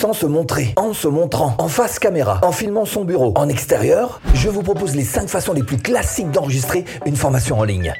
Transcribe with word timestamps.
sans 0.00 0.14
se 0.14 0.24
montrer, 0.24 0.72
en 0.76 0.94
se 0.94 1.08
montrant, 1.08 1.54
en 1.58 1.68
face 1.68 1.98
caméra, 1.98 2.40
en 2.42 2.52
filmant 2.52 2.86
son 2.86 3.04
bureau, 3.04 3.34
en 3.36 3.50
extérieur, 3.50 4.22
je 4.32 4.48
vous 4.48 4.62
propose 4.62 4.96
les 4.96 5.04
5 5.04 5.28
façons 5.28 5.52
les 5.52 5.62
plus 5.62 5.76
classiques 5.76 6.30
d'enregistrer 6.30 6.86
une 7.04 7.16
formation 7.16 7.58
en 7.58 7.64
ligne. 7.64 7.92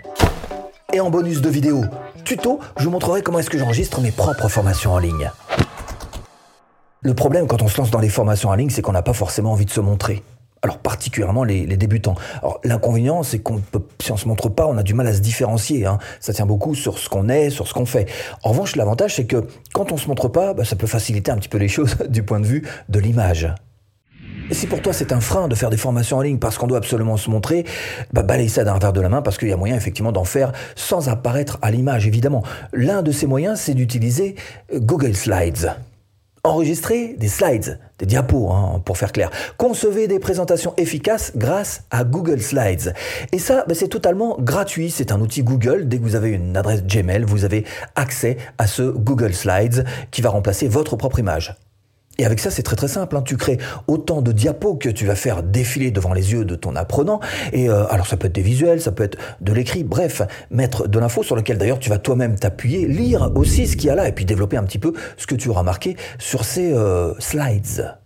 Et 0.94 1.00
en 1.00 1.10
bonus 1.10 1.42
de 1.42 1.50
vidéo, 1.50 1.82
tuto, 2.24 2.58
je 2.78 2.84
vous 2.84 2.90
montrerai 2.90 3.20
comment 3.20 3.38
est-ce 3.38 3.50
que 3.50 3.58
j'enregistre 3.58 4.00
mes 4.00 4.12
propres 4.12 4.48
formations 4.48 4.94
en 4.94 4.98
ligne. 4.98 5.30
Le 7.02 7.12
problème 7.12 7.46
quand 7.46 7.60
on 7.60 7.68
se 7.68 7.76
lance 7.76 7.90
dans 7.90 8.00
les 8.00 8.08
formations 8.08 8.48
en 8.48 8.54
ligne, 8.54 8.70
c'est 8.70 8.80
qu'on 8.80 8.92
n'a 8.92 9.02
pas 9.02 9.12
forcément 9.12 9.52
envie 9.52 9.66
de 9.66 9.70
se 9.70 9.80
montrer. 9.80 10.22
Alors 10.62 10.78
particulièrement 10.78 11.42
les, 11.42 11.66
débutants. 11.66 12.16
L'inconvénient, 12.64 13.22
c'est 13.22 13.38
qu'on 13.38 13.62
si 14.00 14.12
on 14.12 14.16
se 14.18 14.28
montre 14.28 14.50
pas, 14.50 14.66
on 14.66 14.76
a 14.76 14.82
du 14.82 14.92
mal 14.92 15.06
à 15.06 15.14
se 15.14 15.20
différencier. 15.20 15.86
Hein. 15.86 15.98
Ça 16.20 16.34
tient 16.34 16.44
beaucoup 16.44 16.74
sur 16.74 16.98
ce 16.98 17.08
qu'on 17.08 17.30
est, 17.30 17.48
sur 17.48 17.66
ce 17.66 17.72
qu'on 17.72 17.86
fait. 17.86 18.06
En 18.42 18.50
revanche, 18.50 18.76
l'avantage, 18.76 19.16
c'est 19.16 19.24
que 19.24 19.46
quand 19.72 19.90
on 19.92 19.96
se 19.96 20.06
montre 20.06 20.28
pas, 20.28 20.52
bah, 20.52 20.64
ça 20.64 20.76
peut 20.76 20.86
faciliter 20.86 21.30
un 21.30 21.38
petit 21.38 21.48
peu 21.48 21.58
les 21.58 21.68
choses 21.68 21.96
du 22.08 22.22
point 22.22 22.40
de 22.40 22.46
vue 22.46 22.66
de 22.90 22.98
l'image. 22.98 23.52
Et 24.50 24.54
si 24.54 24.66
pour 24.66 24.82
toi 24.82 24.92
c'est 24.92 25.12
un 25.12 25.20
frein 25.20 25.46
de 25.46 25.54
faire 25.54 25.70
des 25.70 25.76
formations 25.76 26.16
en 26.16 26.22
ligne 26.22 26.38
parce 26.38 26.58
qu'on 26.58 26.66
doit 26.66 26.78
absolument 26.78 27.16
se 27.16 27.30
montrer, 27.30 27.64
bah 28.12 28.24
balaye 28.24 28.48
ça 28.48 28.64
d'un 28.64 28.78
verre 28.78 28.92
de 28.92 29.00
la 29.00 29.08
main 29.08 29.22
parce 29.22 29.38
qu'il 29.38 29.48
y 29.48 29.52
a 29.52 29.56
moyen 29.56 29.76
effectivement 29.76 30.10
d'en 30.10 30.24
faire 30.24 30.50
sans 30.74 31.08
apparaître 31.08 31.58
à 31.62 31.70
l'image 31.70 32.08
évidemment. 32.08 32.42
L'un 32.72 33.02
de 33.02 33.12
ces 33.12 33.28
moyens 33.28 33.60
c'est 33.60 33.74
d'utiliser 33.74 34.34
Google 34.74 35.14
Slides. 35.14 35.76
Enregistrer 36.42 37.14
des 37.18 37.28
slides, 37.28 37.78
des 37.98 38.06
diapos, 38.06 38.50
hein, 38.50 38.82
pour 38.84 38.96
faire 38.96 39.12
clair. 39.12 39.30
Concevez 39.58 40.08
des 40.08 40.18
présentations 40.18 40.72
efficaces 40.76 41.32
grâce 41.36 41.84
à 41.90 42.04
Google 42.04 42.40
Slides. 42.40 42.94
Et 43.32 43.38
ça, 43.38 43.64
ben, 43.68 43.74
c'est 43.74 43.88
totalement 43.88 44.36
gratuit. 44.38 44.90
C'est 44.90 45.12
un 45.12 45.20
outil 45.20 45.42
Google. 45.42 45.86
Dès 45.86 45.98
que 45.98 46.02
vous 46.02 46.16
avez 46.16 46.30
une 46.30 46.56
adresse 46.56 46.82
Gmail, 46.84 47.24
vous 47.24 47.44
avez 47.44 47.64
accès 47.94 48.38
à 48.58 48.66
ce 48.66 48.82
Google 48.82 49.34
Slides 49.34 49.84
qui 50.10 50.22
va 50.22 50.30
remplacer 50.30 50.66
votre 50.66 50.96
propre 50.96 51.18
image. 51.18 51.54
Et 52.20 52.26
avec 52.26 52.38
ça, 52.38 52.50
c'est 52.50 52.62
très 52.62 52.76
très 52.76 52.86
simple. 52.86 53.16
Hein. 53.16 53.22
Tu 53.22 53.38
crées 53.38 53.56
autant 53.86 54.20
de 54.20 54.30
diapos 54.30 54.74
que 54.74 54.90
tu 54.90 55.06
vas 55.06 55.14
faire 55.14 55.42
défiler 55.42 55.90
devant 55.90 56.12
les 56.12 56.32
yeux 56.32 56.44
de 56.44 56.54
ton 56.54 56.76
apprenant. 56.76 57.18
Et 57.54 57.70
euh, 57.70 57.86
alors 57.86 58.06
ça 58.06 58.18
peut 58.18 58.26
être 58.26 58.34
des 58.34 58.42
visuels, 58.42 58.82
ça 58.82 58.92
peut 58.92 59.04
être 59.04 59.16
de 59.40 59.54
l'écrit, 59.54 59.84
bref, 59.84 60.20
mettre 60.50 60.86
de 60.86 60.98
l'info 60.98 61.22
sur 61.22 61.34
lequel 61.34 61.56
d'ailleurs 61.56 61.78
tu 61.78 61.88
vas 61.88 61.96
toi-même 61.96 62.38
t'appuyer, 62.38 62.86
lire 62.86 63.32
aussi 63.36 63.66
ce 63.66 63.74
qu'il 63.74 63.86
y 63.86 63.90
a 63.90 63.94
là 63.94 64.06
et 64.06 64.12
puis 64.12 64.26
développer 64.26 64.58
un 64.58 64.64
petit 64.64 64.78
peu 64.78 64.92
ce 65.16 65.26
que 65.26 65.34
tu 65.34 65.48
auras 65.48 65.62
marqué 65.62 65.96
sur 66.18 66.44
ces 66.44 66.74
euh, 66.74 67.14
slides. 67.18 67.96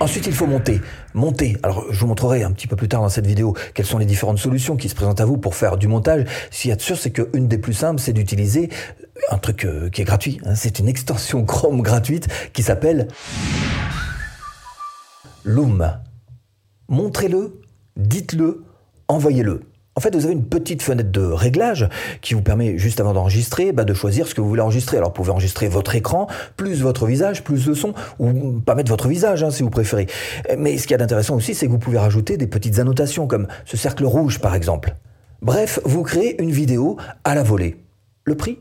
Ensuite, 0.00 0.26
il 0.26 0.34
faut 0.34 0.46
monter. 0.46 0.80
Monter. 1.14 1.56
Alors, 1.62 1.86
je 1.90 1.98
vous 2.00 2.06
montrerai 2.06 2.42
un 2.42 2.50
petit 2.50 2.66
peu 2.66 2.76
plus 2.76 2.88
tard 2.88 3.00
dans 3.00 3.08
cette 3.08 3.26
vidéo 3.26 3.54
quelles 3.72 3.86
sont 3.86 3.98
les 3.98 4.06
différentes 4.06 4.38
solutions 4.38 4.76
qui 4.76 4.88
se 4.88 4.94
présentent 4.94 5.20
à 5.20 5.24
vous 5.24 5.38
pour 5.38 5.54
faire 5.54 5.76
du 5.76 5.88
montage. 5.88 6.24
Ce 6.50 6.62
qu'il 6.62 6.70
y 6.70 6.72
a 6.72 6.76
de 6.76 6.82
sûr, 6.82 6.98
c'est 6.98 7.10
qu'une 7.10 7.48
des 7.48 7.58
plus 7.58 7.74
simples, 7.74 8.00
c'est 8.00 8.12
d'utiliser 8.12 8.68
un 9.30 9.38
truc 9.38 9.64
euh, 9.64 9.88
qui 9.90 10.02
est 10.02 10.04
gratuit. 10.04 10.40
Hein. 10.44 10.54
C'est 10.54 10.78
une 10.78 10.88
extension 10.88 11.44
Chrome 11.46 11.82
gratuite 11.82 12.28
qui 12.52 12.62
s'appelle 12.62 13.08
Loom. 15.44 15.98
Montrez-le, 16.88 17.60
dites-le, 17.96 18.64
envoyez-le. 19.08 19.62
En 19.94 20.00
fait, 20.00 20.14
vous 20.14 20.24
avez 20.24 20.32
une 20.32 20.46
petite 20.46 20.80
fenêtre 20.80 21.10
de 21.10 21.20
réglage 21.20 21.86
qui 22.22 22.32
vous 22.32 22.40
permet, 22.40 22.78
juste 22.78 22.98
avant 23.00 23.12
d'enregistrer, 23.12 23.72
bah, 23.72 23.84
de 23.84 23.92
choisir 23.92 24.26
ce 24.26 24.34
que 24.34 24.40
vous 24.40 24.48
voulez 24.48 24.62
enregistrer. 24.62 24.96
Alors, 24.96 25.10
vous 25.10 25.14
pouvez 25.14 25.30
enregistrer 25.30 25.68
votre 25.68 25.94
écran, 25.94 26.28
plus 26.56 26.80
votre 26.80 27.04
visage, 27.04 27.44
plus 27.44 27.66
le 27.66 27.74
son, 27.74 27.92
ou 28.18 28.58
pas 28.60 28.74
mettre 28.74 28.88
votre 28.88 29.08
visage, 29.08 29.42
hein, 29.42 29.50
si 29.50 29.62
vous 29.62 29.68
préférez. 29.68 30.06
Mais 30.56 30.78
ce 30.78 30.84
qu'il 30.84 30.92
y 30.92 30.94
a 30.94 30.98
d'intéressant 30.98 31.36
aussi, 31.36 31.54
c'est 31.54 31.66
que 31.66 31.72
vous 31.72 31.78
pouvez 31.78 31.98
rajouter 31.98 32.38
des 32.38 32.46
petites 32.46 32.78
annotations, 32.78 33.26
comme 33.26 33.48
ce 33.66 33.76
cercle 33.76 34.06
rouge, 34.06 34.38
par 34.38 34.54
exemple. 34.54 34.94
Bref, 35.42 35.78
vous 35.84 36.02
créez 36.02 36.40
une 36.40 36.52
vidéo 36.52 36.96
à 37.24 37.34
la 37.34 37.42
volée. 37.42 37.76
Le 38.24 38.34
prix? 38.34 38.60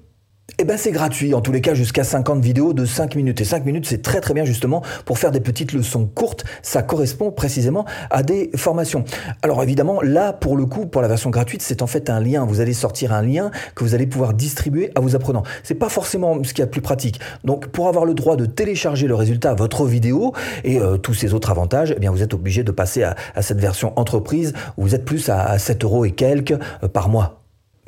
Eh 0.59 0.63
ben 0.63 0.77
c'est 0.77 0.91
gratuit, 0.91 1.33
en 1.33 1.41
tous 1.41 1.52
les 1.52 1.61
cas 1.61 1.73
jusqu'à 1.73 2.03
50 2.03 2.39
vidéos 2.39 2.73
de 2.73 2.85
5 2.85 3.16
minutes. 3.16 3.41
Et 3.41 3.45
5 3.45 3.66
minutes 3.66 3.85
c'est 3.88 4.02
très 4.02 4.21
très 4.21 4.33
bien 4.33 4.45
justement 4.45 4.83
pour 5.05 5.17
faire 5.17 5.31
des 5.31 5.39
petites 5.39 5.73
leçons 5.73 6.05
courtes. 6.05 6.44
Ça 6.61 6.83
correspond 6.83 7.31
précisément 7.31 7.85
à 8.09 8.21
des 8.23 8.52
formations. 8.55 9.03
Alors 9.41 9.63
évidemment 9.63 10.02
là 10.02 10.33
pour 10.33 10.57
le 10.57 10.66
coup 10.66 10.85
pour 10.85 11.02
la 11.02 11.07
version 11.07 11.29
gratuite 11.29 11.61
c'est 11.61 11.81
en 11.81 11.88
fait 11.88 12.09
un 12.09 12.19
lien. 12.19 12.45
Vous 12.45 12.61
allez 12.61 12.73
sortir 12.73 13.13
un 13.13 13.22
lien 13.22 13.51
que 13.75 13.84
vous 13.84 13.95
allez 13.95 14.07
pouvoir 14.07 14.34
distribuer 14.34 14.91
à 14.95 15.00
vos 15.00 15.16
apprenants. 15.16 15.44
C'est 15.63 15.75
pas 15.75 15.90
forcément 15.90 16.38
ce 16.44 16.53
qui 16.53 16.61
est 16.61 16.66
le 16.66 16.72
plus 16.72 16.81
pratique. 16.81 17.19
Donc 17.44 17.67
pour 17.67 17.88
avoir 17.88 18.06
le 18.06 18.13
droit 18.13 18.35
de 18.35 18.45
télécharger 18.45 19.07
le 19.07 19.16
résultat 19.16 19.51
à 19.51 19.56
votre 19.56 19.85
vidéo 19.85 20.34
et 20.63 20.79
euh, 20.79 20.97
tous 20.97 21.13
ces 21.13 21.34
autres 21.34 21.50
avantages, 21.50 21.94
eh 21.95 22.00
bien 22.00 22.11
vous 22.11 22.22
êtes 22.22 22.34
obligé 22.34 22.63
de 22.63 22.72
passer 22.72 23.03
à, 23.03 23.16
cette 23.41 23.59
version 23.59 23.97
entreprise 23.97 24.53
où 24.78 24.84
vous 24.84 24.95
êtes 24.95 25.06
plus 25.06 25.29
à, 25.29 25.57
7 25.57 25.84
euros 25.84 26.06
et 26.06 26.11
quelques 26.11 26.51
euh, 26.51 26.88
par 26.88 27.09
mois. 27.09 27.41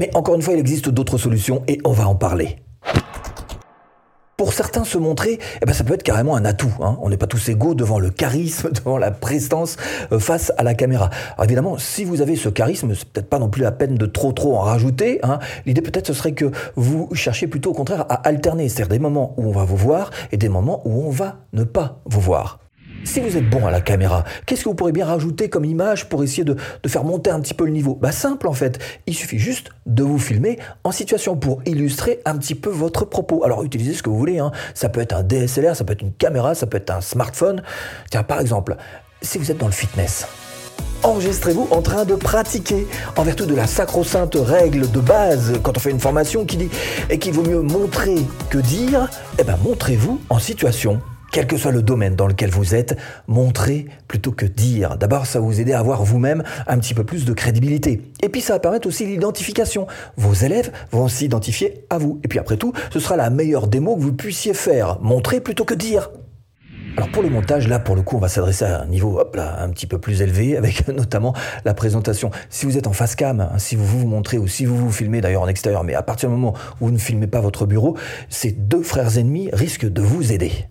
Mais 0.03 0.13
encore 0.15 0.35
une 0.35 0.41
fois, 0.41 0.53
il 0.53 0.59
existe 0.59 0.89
d'autres 0.89 1.17
solutions 1.17 1.63
et 1.65 1.79
on 1.85 1.93
va 1.93 2.09
en 2.09 2.15
parler. 2.15 2.57
Pour 4.35 4.51
certains, 4.51 4.83
se 4.83 4.97
montrer, 4.97 5.39
eh 5.61 5.65
ben, 5.65 5.71
ça 5.71 5.85
peut 5.85 5.93
être 5.93 6.03
carrément 6.03 6.35
un 6.35 6.43
atout. 6.43 6.73
Hein. 6.81 6.97
On 7.01 7.09
n'est 7.09 7.15
pas 7.15 7.27
tous 7.27 7.47
égaux 7.47 7.73
devant 7.73 7.99
le 7.99 8.09
charisme, 8.09 8.69
devant 8.73 8.97
la 8.97 9.11
prestance 9.11 9.77
euh, 10.11 10.19
face 10.19 10.51
à 10.57 10.63
la 10.63 10.73
caméra. 10.73 11.09
Alors 11.35 11.45
évidemment, 11.45 11.77
si 11.77 12.03
vous 12.03 12.21
avez 12.21 12.35
ce 12.35 12.49
charisme, 12.49 12.93
c'est 12.95 13.07
peut-être 13.07 13.29
pas 13.29 13.39
non 13.39 13.47
plus 13.47 13.61
la 13.61 13.71
peine 13.71 13.95
de 13.95 14.05
trop 14.05 14.33
trop 14.33 14.57
en 14.57 14.59
rajouter. 14.59 15.21
Hein. 15.23 15.39
L'idée 15.65 15.81
peut-être 15.81 16.07
ce 16.07 16.13
serait 16.13 16.33
que 16.33 16.51
vous 16.75 17.07
cherchiez 17.13 17.47
plutôt 17.47 17.71
au 17.71 17.73
contraire 17.73 18.01
à 18.09 18.15
alterner, 18.27 18.67
c'est-à-dire 18.67 18.89
des 18.89 18.99
moments 18.99 19.33
où 19.37 19.47
on 19.47 19.53
va 19.53 19.63
vous 19.63 19.77
voir 19.77 20.11
et 20.33 20.37
des 20.37 20.49
moments 20.49 20.81
où 20.83 21.07
on 21.07 21.11
va 21.11 21.37
ne 21.53 21.63
pas 21.63 22.01
vous 22.03 22.19
voir. 22.19 22.59
Si 23.05 23.19
vous 23.19 23.35
êtes 23.35 23.49
bon 23.49 23.67
à 23.67 23.71
la 23.71 23.81
caméra, 23.81 24.23
qu'est-ce 24.45 24.63
que 24.63 24.69
vous 24.69 24.75
pourrez 24.75 24.93
bien 24.93 25.05
rajouter 25.05 25.49
comme 25.49 25.65
image 25.65 26.07
pour 26.07 26.23
essayer 26.23 26.45
de, 26.45 26.55
faire 26.87 27.03
monter 27.03 27.31
un 27.31 27.41
petit 27.41 27.53
peu 27.53 27.65
le 27.65 27.71
niveau? 27.71 27.95
Bah 27.95 28.13
simple 28.13 28.47
en 28.47 28.53
fait, 28.53 28.79
il 29.07 29.13
suffit 29.13 29.39
juste 29.39 29.69
de 29.85 30.03
vous 30.03 30.17
filmer 30.17 30.57
en 30.85 30.91
situation 30.91 31.35
pour 31.35 31.61
illustrer 31.65 32.21
un 32.25 32.37
petit 32.37 32.55
peu 32.55 32.69
votre 32.69 33.05
propos. 33.05 33.43
Alors 33.43 33.63
utilisez 33.63 33.93
ce 33.93 34.03
que 34.03 34.09
vous 34.09 34.17
voulez, 34.17 34.39
hein. 34.39 34.51
ça 34.73 34.87
peut 34.87 35.01
être 35.01 35.13
un 35.13 35.23
DSLR, 35.23 35.75
ça 35.75 35.83
peut 35.83 35.93
être 35.93 36.01
une 36.01 36.13
caméra, 36.13 36.55
ça 36.55 36.65
peut 36.65 36.77
être 36.77 36.91
un 36.91 37.01
smartphone. 37.01 37.61
Tiens 38.09 38.23
par 38.23 38.39
exemple, 38.39 38.77
si 39.21 39.37
vous 39.37 39.51
êtes 39.51 39.57
dans 39.57 39.67
le 39.67 39.73
fitness, 39.73 40.25
enregistrez-vous 41.03 41.67
en 41.71 41.81
train 41.81 42.05
de 42.05 42.15
pratiquer 42.15 42.87
en 43.17 43.23
vertu 43.23 43.45
de 43.45 43.53
la 43.55 43.67
sacro-sainte 43.67 44.37
règle 44.39 44.89
de 44.89 44.99
base 45.01 45.59
quand 45.61 45.77
on 45.77 45.79
fait 45.79 45.91
une 45.91 45.99
formation 45.99 46.45
qui 46.45 46.55
dit 46.55 46.69
et 47.09 47.19
qu'il 47.19 47.33
vaut 47.33 47.43
mieux 47.43 47.61
montrer 47.61 48.15
que 48.49 48.59
dire, 48.59 49.09
eh 49.37 49.43
ben 49.43 49.57
montrez-vous 49.61 50.21
en 50.29 50.39
situation 50.39 51.01
quel 51.33 51.47
que 51.47 51.57
soit 51.57 51.71
le 51.71 51.81
domaine 51.81 52.15
dans 52.15 52.27
lequel 52.27 52.51
vous 52.51 52.75
êtes, 52.75 52.95
montrez 53.27 53.87
plutôt 54.07 54.31
que 54.31 54.45
dire. 54.45 54.97
D'abord, 54.97 55.25
ça 55.25 55.39
va 55.39 55.45
vous 55.45 55.59
aider 55.59 55.73
à 55.73 55.79
avoir 55.79 56.03
vous-même 56.03 56.43
un 56.67 56.77
petit 56.77 56.93
peu 56.93 57.03
plus 57.03 57.25
de 57.25 57.33
crédibilité. 57.33 58.01
Et 58.21 58.29
puis, 58.29 58.39
ça 58.39 58.53
va 58.53 58.59
permettre 58.59 58.87
aussi 58.87 59.07
l'identification. 59.07 59.87
Vos 60.15 60.33
élèves 60.33 60.71
vont 60.91 61.07
s'identifier 61.07 61.85
à 61.89 61.97
vous. 61.97 62.19
Et 62.23 62.27
puis, 62.27 62.37
après 62.37 62.57
tout, 62.57 62.71
ce 62.91 62.99
sera 62.99 63.17
la 63.17 63.31
meilleure 63.31 63.67
démo 63.67 63.95
que 63.95 64.01
vous 64.01 64.13
puissiez 64.13 64.53
faire. 64.53 64.99
Montrer 65.01 65.41
plutôt 65.41 65.65
que 65.65 65.73
dire. 65.73 66.11
Alors 66.95 67.09
pour 67.09 67.23
le 67.23 67.29
montage, 67.29 67.67
là 67.67 67.79
pour 67.79 67.95
le 67.95 68.03
coup, 68.03 68.17
on 68.17 68.19
va 68.19 68.27
s'adresser 68.27 68.65
à 68.65 68.83
un 68.83 68.85
niveau 68.85 69.19
un 69.19 69.69
petit 69.69 69.87
peu 69.87 69.97
plus 69.97 70.21
élevé, 70.21 70.55
avec 70.57 70.87
notamment 70.87 71.33
la 71.65 71.73
présentation. 71.73 72.29
Si 72.51 72.67
vous 72.67 72.77
êtes 72.77 72.85
en 72.85 72.93
face 72.93 73.15
cam, 73.15 73.41
hein, 73.41 73.57
si 73.57 73.75
vous 73.75 73.85
vous 73.85 74.05
montrez 74.05 74.37
ou 74.37 74.47
si 74.47 74.65
vous 74.65 74.77
vous 74.77 74.91
filmez 74.91 75.19
d'ailleurs 75.19 75.41
en 75.41 75.47
extérieur, 75.47 75.83
mais 75.83 75.95
à 75.95 76.03
partir 76.03 76.29
du 76.29 76.35
moment 76.35 76.53
où 76.79 76.85
vous 76.85 76.91
ne 76.91 76.99
filmez 76.99 77.25
pas 77.25 77.41
votre 77.41 77.65
bureau, 77.65 77.97
ces 78.29 78.51
deux 78.51 78.83
frères 78.83 79.17
ennemis 79.17 79.49
risquent 79.51 79.91
de 79.91 80.03
vous 80.03 80.31
aider. 80.31 80.67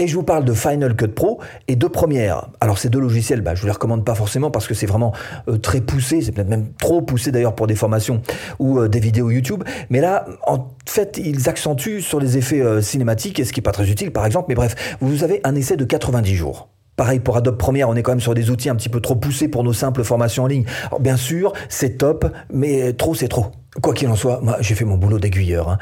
Et 0.00 0.06
je 0.06 0.14
vous 0.14 0.22
parle 0.22 0.46
de 0.46 0.54
Final 0.54 0.96
Cut 0.96 1.08
Pro 1.08 1.40
et 1.68 1.76
de 1.76 1.86
Premiere. 1.86 2.48
Alors 2.62 2.78
ces 2.78 2.88
deux 2.88 2.98
logiciels, 2.98 3.42
bah, 3.42 3.54
je 3.54 3.60
ne 3.60 3.66
les 3.66 3.72
recommande 3.72 4.02
pas 4.02 4.14
forcément 4.14 4.50
parce 4.50 4.66
que 4.66 4.72
c'est 4.72 4.86
vraiment 4.86 5.12
euh, 5.46 5.58
très 5.58 5.82
poussé, 5.82 6.22
c'est 6.22 6.32
peut-être 6.32 6.48
même 6.48 6.72
trop 6.72 7.02
poussé 7.02 7.30
d'ailleurs 7.30 7.54
pour 7.54 7.66
des 7.66 7.74
formations 7.74 8.22
ou 8.58 8.78
euh, 8.78 8.88
des 8.88 8.98
vidéos 8.98 9.28
YouTube. 9.28 9.62
Mais 9.90 10.00
là, 10.00 10.24
en 10.46 10.68
fait, 10.86 11.20
ils 11.22 11.50
accentuent 11.50 12.00
sur 12.00 12.18
les 12.18 12.38
effets 12.38 12.62
euh, 12.62 12.80
cinématiques, 12.80 13.44
ce 13.44 13.52
qui 13.52 13.60
n'est 13.60 13.62
pas 13.62 13.72
très 13.72 13.90
utile 13.90 14.10
par 14.10 14.24
exemple. 14.24 14.46
Mais 14.48 14.54
bref, 14.54 14.96
vous 15.02 15.22
avez 15.22 15.42
un 15.44 15.54
essai 15.54 15.76
de 15.76 15.84
90 15.84 16.34
jours. 16.34 16.70
Pareil 16.96 17.20
pour 17.20 17.36
Adobe 17.36 17.58
Premiere, 17.58 17.90
on 17.90 17.94
est 17.94 18.02
quand 18.02 18.12
même 18.12 18.20
sur 18.20 18.32
des 18.32 18.48
outils 18.48 18.70
un 18.70 18.76
petit 18.76 18.88
peu 18.88 19.02
trop 19.02 19.16
poussés 19.16 19.48
pour 19.48 19.64
nos 19.64 19.74
simples 19.74 20.02
formations 20.02 20.44
en 20.44 20.46
ligne. 20.46 20.64
Bien 20.98 21.18
sûr, 21.18 21.52
c'est 21.68 21.98
top, 21.98 22.24
mais 22.50 22.94
trop 22.94 23.14
c'est 23.14 23.28
trop. 23.28 23.48
Quoi 23.82 23.92
qu'il 23.92 24.08
en 24.08 24.16
soit, 24.16 24.40
moi 24.40 24.56
j'ai 24.60 24.74
fait 24.74 24.86
mon 24.86 24.96
boulot 24.96 25.18
d'aiguilleur. 25.18 25.68
Hein. 25.68 25.76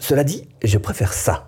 Cela 0.00 0.24
dit, 0.24 0.48
je 0.64 0.76
préfère 0.76 1.12
ça. 1.12 1.46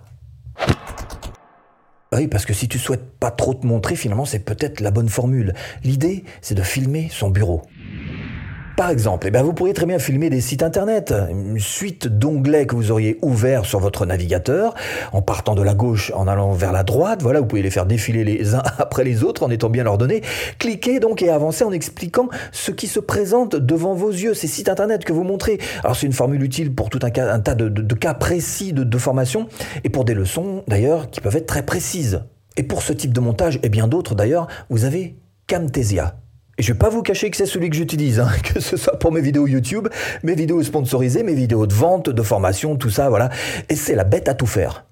Bah 2.13 2.19
oui, 2.19 2.27
parce 2.27 2.45
que 2.45 2.53
si 2.53 2.67
tu 2.67 2.77
souhaites 2.77 3.17
pas 3.19 3.31
trop 3.31 3.55
te 3.55 3.65
montrer, 3.65 3.95
finalement, 3.95 4.25
c'est 4.25 4.45
peut-être 4.45 4.81
la 4.81 4.91
bonne 4.91 5.09
formule. 5.09 5.55
L'idée, 5.83 6.25
c'est 6.41 6.53
de 6.53 6.61
filmer 6.61 7.09
son 7.09 7.31
bureau. 7.31 7.63
Par 8.75 8.89
exemple, 8.89 9.27
eh 9.27 9.31
bien, 9.31 9.43
vous 9.43 9.53
pourriez 9.53 9.73
très 9.75 9.85
bien 9.85 9.99
filmer 9.99 10.31
des 10.31 10.41
sites 10.41 10.63
internet, 10.63 11.13
une 11.29 11.59
suite 11.59 12.07
d'onglets 12.07 12.65
que 12.65 12.75
vous 12.75 12.89
auriez 12.89 13.19
ouverts 13.21 13.65
sur 13.65 13.79
votre 13.79 14.07
navigateur, 14.07 14.73
en 15.11 15.21
partant 15.21 15.53
de 15.53 15.61
la 15.61 15.75
gauche, 15.75 16.11
en 16.15 16.27
allant 16.27 16.53
vers 16.53 16.71
la 16.71 16.81
droite. 16.81 17.21
Voilà, 17.21 17.39
vous 17.39 17.45
pouvez 17.45 17.61
les 17.61 17.69
faire 17.69 17.85
défiler 17.85 18.23
les 18.23 18.55
uns 18.55 18.63
après 18.79 19.03
les 19.03 19.23
autres 19.23 19.43
en 19.43 19.51
étant 19.51 19.69
bien 19.69 19.85
ordonnés. 19.85 20.21
Cliquez 20.57 20.99
donc 20.99 21.21
et 21.21 21.29
avancez 21.29 21.63
en 21.63 21.71
expliquant 21.71 22.29
ce 22.51 22.71
qui 22.71 22.87
se 22.87 22.99
présente 22.99 23.55
devant 23.55 23.93
vos 23.93 24.09
yeux, 24.09 24.33
ces 24.33 24.47
sites 24.47 24.69
internet 24.69 25.05
que 25.05 25.13
vous 25.13 25.23
montrez. 25.23 25.59
Alors 25.83 25.95
c'est 25.95 26.07
une 26.07 26.13
formule 26.13 26.41
utile 26.41 26.73
pour 26.73 26.89
tout 26.89 26.99
un 27.03 27.39
tas 27.39 27.55
de, 27.55 27.93
cas 27.93 28.15
précis 28.15 28.73
de, 28.73 28.83
de 28.83 28.97
formation 28.97 29.47
et 29.83 29.89
pour 29.89 30.03
des 30.03 30.15
leçons 30.15 30.63
d'ailleurs 30.67 31.11
qui 31.11 31.21
peuvent 31.21 31.35
être 31.35 31.45
très 31.45 31.63
précises. 31.63 32.23
Et 32.57 32.63
pour 32.63 32.81
ce 32.81 32.93
type 32.93 33.13
de 33.13 33.19
montage 33.19 33.59
et 33.61 33.69
bien 33.69 33.87
d'autres 33.87 34.15
d'ailleurs, 34.15 34.47
vous 34.71 34.85
avez 34.85 35.15
Camtasia. 35.47 36.22
Et 36.59 36.61
je 36.61 36.71
vais 36.71 36.77
pas 36.77 36.89
vous 36.89 37.01
cacher 37.01 37.31
que 37.31 37.37
c'est 37.37 37.47
celui 37.47 37.71
que 37.71 37.75
j'utilise, 37.75 38.19
hein, 38.19 38.29
que 38.43 38.59
ce 38.59 38.77
soit 38.77 38.99
pour 38.99 39.11
mes 39.11 39.21
vidéos 39.21 39.47
YouTube, 39.47 39.87
mes 40.21 40.35
vidéos 40.35 40.61
sponsorisées, 40.61 41.23
mes 41.23 41.33
vidéos 41.33 41.65
de 41.65 41.73
vente, 41.73 42.09
de 42.11 42.21
formation, 42.21 42.75
tout 42.75 42.91
ça, 42.91 43.09
voilà. 43.09 43.29
Et 43.69 43.75
c'est 43.75 43.95
la 43.95 44.03
bête 44.03 44.29
à 44.29 44.35
tout 44.35 44.45
faire. 44.45 44.85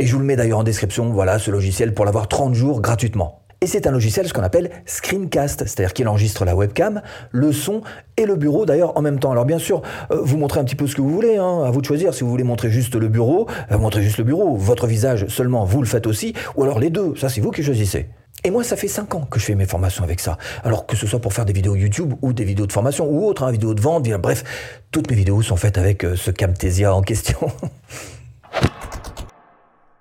Et 0.00 0.06
je 0.06 0.12
vous 0.12 0.18
le 0.18 0.24
mets 0.24 0.34
d'ailleurs 0.34 0.58
en 0.58 0.64
description, 0.64 1.10
voilà 1.10 1.38
ce 1.38 1.52
logiciel 1.52 1.94
pour 1.94 2.04
l'avoir 2.04 2.26
30 2.26 2.54
jours 2.54 2.80
gratuitement. 2.80 3.42
Et 3.60 3.68
c'est 3.68 3.86
un 3.86 3.92
logiciel, 3.92 4.26
ce 4.26 4.32
qu'on 4.32 4.42
appelle 4.42 4.70
Screencast, 4.86 5.60
c'est-à-dire 5.60 5.92
qu'il 5.92 6.08
enregistre 6.08 6.44
la 6.44 6.56
webcam, 6.56 7.00
le 7.30 7.52
son 7.52 7.82
et 8.16 8.26
le 8.26 8.34
bureau 8.34 8.66
d'ailleurs 8.66 8.96
en 8.98 9.00
même 9.00 9.20
temps. 9.20 9.30
Alors 9.30 9.44
bien 9.44 9.60
sûr, 9.60 9.82
euh, 10.10 10.18
vous 10.20 10.36
montrez 10.36 10.58
un 10.58 10.64
petit 10.64 10.74
peu 10.74 10.88
ce 10.88 10.96
que 10.96 11.00
vous 11.00 11.10
voulez, 11.10 11.36
hein, 11.36 11.62
à 11.64 11.70
vous 11.70 11.80
de 11.80 11.86
choisir. 11.86 12.12
Si 12.12 12.24
vous 12.24 12.30
voulez 12.30 12.44
montrer 12.44 12.70
juste 12.70 12.96
le 12.96 13.08
bureau, 13.08 13.46
vous 13.70 13.78
montrez 13.78 14.02
juste 14.02 14.18
le 14.18 14.24
bureau. 14.24 14.56
Votre 14.56 14.88
visage 14.88 15.28
seulement, 15.28 15.64
vous 15.64 15.80
le 15.80 15.86
faites 15.86 16.08
aussi, 16.08 16.34
ou 16.56 16.64
alors 16.64 16.80
les 16.80 16.90
deux. 16.90 17.14
Ça, 17.16 17.28
c'est 17.28 17.40
vous 17.40 17.52
qui 17.52 17.62
choisissez. 17.62 18.08
Et 18.46 18.50
moi, 18.50 18.62
ça 18.62 18.76
fait 18.76 18.88
5 18.88 19.14
ans 19.14 19.26
que 19.30 19.40
je 19.40 19.46
fais 19.46 19.54
mes 19.54 19.64
formations 19.64 20.04
avec 20.04 20.20
ça. 20.20 20.36
Alors 20.64 20.84
que 20.84 20.96
ce 20.96 21.06
soit 21.06 21.18
pour 21.18 21.32
faire 21.32 21.46
des 21.46 21.54
vidéos 21.54 21.76
YouTube 21.76 22.12
ou 22.20 22.34
des 22.34 22.44
vidéos 22.44 22.66
de 22.66 22.72
formation 22.72 23.08
ou 23.08 23.24
autres, 23.26 23.42
hein, 23.42 23.50
vidéos 23.50 23.72
de 23.72 23.80
vente, 23.80 24.06
bref, 24.20 24.44
toutes 24.90 25.10
mes 25.10 25.16
vidéos 25.16 25.40
sont 25.40 25.56
faites 25.56 25.78
avec 25.78 26.04
euh, 26.04 26.14
ce 26.14 26.30
Camtasia 26.30 26.94
en 26.94 27.00
question. 27.00 27.38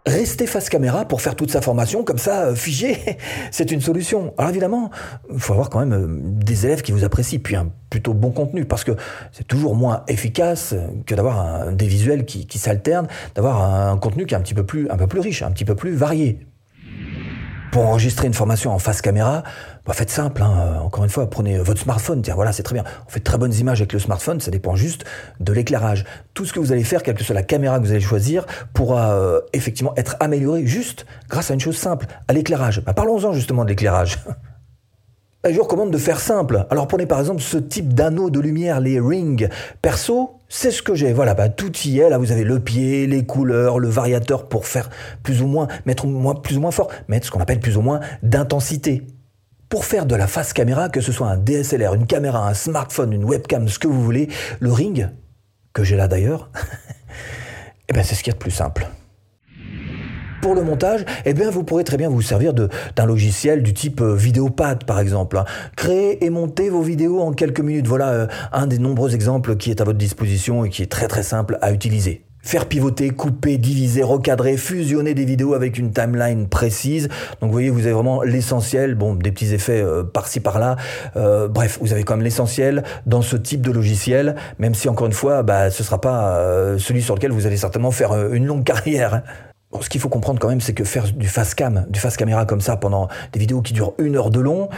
Rester 0.05 0.45
face 0.45 0.67
caméra 0.67 1.05
pour 1.05 1.21
faire 1.21 1.37
toute 1.37 1.51
sa 1.51 1.61
formation 1.61 2.03
comme 2.03 2.17
ça, 2.17 2.47
euh, 2.47 2.55
figé, 2.55 2.97
c'est 3.51 3.71
une 3.71 3.79
solution. 3.79 4.33
Alors 4.37 4.49
évidemment, 4.49 4.91
il 5.33 5.39
faut 5.39 5.53
avoir 5.53 5.69
quand 5.69 5.79
même 5.79 5.93
euh, 5.93 6.19
des 6.21 6.65
élèves 6.65 6.81
qui 6.81 6.91
vous 6.91 7.05
apprécient, 7.05 7.39
puis 7.39 7.55
un 7.55 7.71
plutôt 7.89 8.13
bon 8.13 8.31
contenu, 8.31 8.65
parce 8.65 8.83
que 8.83 8.91
c'est 9.31 9.47
toujours 9.47 9.73
moins 9.73 10.03
efficace 10.09 10.75
que 11.05 11.15
d'avoir 11.15 11.71
des 11.71 11.87
visuels 11.87 12.25
qui, 12.25 12.45
qui 12.45 12.59
s'alternent, 12.59 13.07
d'avoir 13.35 13.63
un 13.63 13.97
contenu 13.97 14.25
qui 14.25 14.33
est 14.33 14.37
un 14.37 14.41
petit 14.41 14.53
peu 14.53 14.65
plus, 14.65 14.89
un 14.89 14.97
peu 14.97 15.07
plus 15.07 15.21
riche, 15.21 15.43
un 15.43 15.51
petit 15.51 15.63
peu 15.63 15.75
plus 15.75 15.95
varié. 15.95 16.45
Pour 17.73 17.87
enregistrer 17.87 18.27
une 18.27 18.35
formation 18.35 18.71
en 18.71 18.77
face 18.77 19.01
caméra, 19.01 19.41
bah 19.87 19.93
faites 19.93 20.11
simple. 20.11 20.43
Hein. 20.43 20.79
Encore 20.83 21.05
une 21.05 21.09
fois, 21.09 21.27
prenez 21.27 21.57
votre 21.57 21.81
smartphone. 21.81 22.21
Tiens, 22.21 22.35
voilà, 22.35 22.53
c'est 22.53 22.61
très 22.61 22.75
bien. 22.75 22.83
On 23.07 23.09
fait 23.09 23.17
de 23.17 23.23
très 23.23 23.39
bonnes 23.39 23.55
images 23.55 23.81
avec 23.81 23.93
le 23.93 23.97
smartphone. 23.97 24.39
Ça 24.41 24.51
dépend 24.51 24.75
juste 24.75 25.05
de 25.39 25.51
l'éclairage. 25.53 26.05
Tout 26.35 26.45
ce 26.45 26.53
que 26.53 26.59
vous 26.59 26.71
allez 26.71 26.83
faire, 26.83 27.01
quelle 27.01 27.15
que 27.15 27.23
soit 27.23 27.33
la 27.33 27.41
caméra 27.41 27.79
que 27.79 27.85
vous 27.85 27.91
allez 27.91 27.99
choisir, 27.99 28.45
pourra 28.75 29.13
euh, 29.13 29.41
effectivement 29.53 29.95
être 29.97 30.17
amélioré 30.19 30.67
juste 30.67 31.07
grâce 31.29 31.49
à 31.49 31.55
une 31.55 31.59
chose 31.59 31.75
simple, 31.75 32.05
à 32.27 32.33
l'éclairage. 32.33 32.81
Bah, 32.81 32.93
Parlons-en 32.93 33.33
justement 33.33 33.63
de 33.63 33.69
l'éclairage. 33.69 34.19
Je 35.45 35.57
vous 35.57 35.63
recommande 35.63 35.91
de 35.91 35.97
faire 35.97 36.21
simple. 36.21 36.65
Alors 36.69 36.87
prenez 36.87 37.05
par 37.05 37.19
exemple 37.19 37.41
ce 37.41 37.57
type 37.57 37.93
d'anneau 37.93 38.29
de 38.29 38.39
lumière, 38.39 38.79
les 38.79 38.97
rings. 38.97 39.49
Perso, 39.81 40.39
c'est 40.47 40.71
ce 40.71 40.81
que 40.81 40.95
j'ai. 40.95 41.11
Voilà, 41.11 41.33
bah, 41.33 41.49
tout 41.49 41.75
y 41.79 41.99
est. 41.99 42.09
Là, 42.09 42.17
vous 42.17 42.31
avez 42.31 42.45
le 42.45 42.61
pied, 42.61 43.07
les 43.07 43.25
couleurs, 43.25 43.77
le 43.77 43.89
variateur 43.89 44.47
pour 44.47 44.65
faire 44.65 44.89
plus 45.21 45.41
ou 45.41 45.47
moins, 45.47 45.67
mettre 45.85 46.07
moins, 46.07 46.35
plus 46.35 46.55
ou 46.55 46.61
moins 46.61 46.71
fort, 46.71 46.89
mettre 47.09 47.25
ce 47.25 47.31
qu'on 47.31 47.41
appelle 47.41 47.59
plus 47.59 47.75
ou 47.75 47.81
moins 47.81 47.99
d'intensité. 48.21 49.05
Pour 49.67 49.83
faire 49.83 50.05
de 50.05 50.15
la 50.15 50.27
face 50.27 50.53
caméra, 50.53 50.87
que 50.87 51.01
ce 51.01 51.11
soit 51.11 51.27
un 51.27 51.35
DSLR, 51.35 51.93
une 51.93 52.07
caméra, 52.07 52.47
un 52.47 52.53
smartphone, 52.53 53.11
une 53.11 53.25
webcam, 53.25 53.67
ce 53.67 53.79
que 53.79 53.87
vous 53.89 54.01
voulez, 54.01 54.29
le 54.61 54.71
ring, 54.71 55.09
que 55.73 55.83
j'ai 55.83 55.97
là 55.97 56.07
d'ailleurs, 56.07 56.51
eh 57.89 57.93
ben 57.93 58.01
c'est 58.01 58.15
ce 58.15 58.23
qu'il 58.23 58.31
y 58.31 58.35
a 58.35 58.37
de 58.37 58.41
plus 58.41 58.51
simple 58.51 58.87
pour 60.43 60.55
le 60.55 60.61
montage, 60.61 61.05
eh 61.23 61.33
bien, 61.33 61.49
vous 61.49 61.63
pourrez 61.63 61.85
très 61.85 61.95
bien 61.95 62.09
vous 62.09 62.21
servir 62.21 62.53
d'un 62.53 63.05
logiciel 63.05 63.63
du 63.63 63.73
type 63.73 64.01
euh, 64.01 64.13
Vidéopad, 64.13 64.83
par 64.83 64.99
exemple. 64.99 65.37
Hein. 65.37 65.45
Créer 65.77 66.25
et 66.25 66.29
monter 66.29 66.69
vos 66.69 66.81
vidéos 66.81 67.21
en 67.21 67.31
quelques 67.31 67.61
minutes. 67.61 67.87
Voilà 67.87 68.09
euh, 68.09 68.27
un 68.51 68.67
des 68.67 68.77
nombreux 68.77 69.15
exemples 69.15 69.55
qui 69.55 69.71
est 69.71 69.79
à 69.79 69.85
votre 69.85 69.97
disposition 69.97 70.65
et 70.65 70.69
qui 70.69 70.83
est 70.83 70.91
très 70.91 71.07
très 71.07 71.23
simple 71.23 71.57
à 71.61 71.71
utiliser. 71.71 72.25
Faire 72.41 72.65
pivoter, 72.65 73.11
couper, 73.11 73.57
diviser, 73.57 74.03
recadrer, 74.03 74.57
fusionner 74.57 75.13
des 75.13 75.23
vidéos 75.23 75.53
avec 75.53 75.77
une 75.77 75.93
timeline 75.93 76.49
précise. 76.49 77.07
Donc 77.39 77.47
vous 77.47 77.53
voyez, 77.53 77.69
vous 77.69 77.85
avez 77.85 77.93
vraiment 77.93 78.21
l'essentiel, 78.21 78.95
bon, 78.95 79.15
des 79.15 79.31
petits 79.31 79.53
effets 79.53 79.81
euh, 79.81 80.03
par-ci 80.03 80.41
par-là. 80.41 80.75
bref, 81.15 81.77
vous 81.79 81.93
avez 81.93 82.03
quand 82.03 82.17
même 82.17 82.23
l'essentiel 82.25 82.83
dans 83.05 83.21
ce 83.21 83.37
type 83.37 83.61
de 83.61 83.71
logiciel, 83.71 84.35
même 84.59 84.75
si 84.75 84.89
encore 84.89 85.07
une 85.07 85.13
fois, 85.13 85.41
bah, 85.41 85.71
ce 85.71 85.83
sera 85.83 86.01
pas 86.01 86.37
celui 86.79 87.01
sur 87.01 87.15
lequel 87.15 87.31
vous 87.31 87.47
allez 87.47 87.55
certainement 87.55 87.91
faire 87.91 88.33
une 88.33 88.45
longue 88.45 88.63
carrière. 88.65 89.23
Ce 89.81 89.89
qu'il 89.89 89.99
faut 90.01 90.09
comprendre 90.09 90.39
quand 90.39 90.49
même, 90.49 90.61
c'est 90.61 90.73
que 90.73 90.83
faire 90.83 91.11
du 91.11 91.27
face 91.27 91.55
cam, 91.55 91.85
du 91.89 91.99
face 91.99 92.17
caméra 92.17 92.45
comme 92.45 92.61
ça 92.61 92.77
pendant 92.77 93.07
des 93.31 93.39
vidéos 93.39 93.61
qui 93.61 93.73
durent 93.73 93.93
une 93.97 94.15
heure 94.15 94.29
de 94.29 94.39
long, 94.39 94.69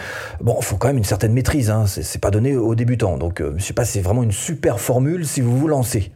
bon, 0.41 0.59
faut 0.61 0.77
quand 0.77 0.87
même 0.87 0.97
une 0.97 1.03
certaine 1.03 1.33
maîtrise. 1.33 1.69
Hein. 1.69 1.85
C'est 1.87 2.21
pas 2.21 2.31
donné 2.31 2.55
aux 2.55 2.75
débutants. 2.75 3.17
Donc, 3.17 3.41
euh, 3.41 3.53
je 3.57 3.63
sais 3.63 3.73
pas, 3.73 3.85
c'est 3.85 4.01
vraiment 4.01 4.23
une 4.23 4.31
super 4.31 4.79
formule 4.79 5.25
si 5.25 5.41
vous 5.41 5.57
vous 5.57 5.67
lancez 5.67 6.11